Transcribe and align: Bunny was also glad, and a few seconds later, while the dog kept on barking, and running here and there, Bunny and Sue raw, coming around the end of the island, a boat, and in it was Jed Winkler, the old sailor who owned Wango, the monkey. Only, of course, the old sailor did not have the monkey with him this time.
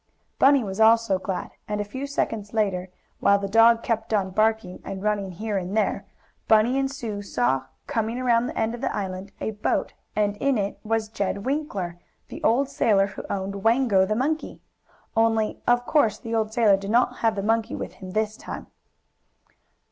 Bunny 0.39 0.63
was 0.63 0.79
also 0.79 1.19
glad, 1.19 1.51
and 1.67 1.79
a 1.79 1.83
few 1.85 2.07
seconds 2.07 2.53
later, 2.55 2.89
while 3.19 3.37
the 3.37 3.47
dog 3.47 3.83
kept 3.83 4.15
on 4.15 4.31
barking, 4.31 4.81
and 4.83 5.03
running 5.03 5.29
here 5.29 5.59
and 5.59 5.77
there, 5.77 6.07
Bunny 6.47 6.79
and 6.79 6.89
Sue 6.89 7.21
raw, 7.37 7.67
coming 7.85 8.17
around 8.17 8.47
the 8.47 8.57
end 8.57 8.73
of 8.73 8.81
the 8.81 8.91
island, 8.95 9.31
a 9.39 9.51
boat, 9.51 9.93
and 10.15 10.37
in 10.37 10.57
it 10.57 10.79
was 10.83 11.07
Jed 11.07 11.45
Winkler, 11.45 11.99
the 12.29 12.41
old 12.43 12.67
sailor 12.67 13.05
who 13.05 13.23
owned 13.29 13.63
Wango, 13.63 14.03
the 14.03 14.15
monkey. 14.15 14.59
Only, 15.15 15.61
of 15.67 15.85
course, 15.85 16.17
the 16.17 16.33
old 16.33 16.51
sailor 16.51 16.77
did 16.77 16.89
not 16.89 17.17
have 17.17 17.35
the 17.35 17.43
monkey 17.43 17.75
with 17.75 17.93
him 18.01 18.13
this 18.13 18.35
time. 18.35 18.65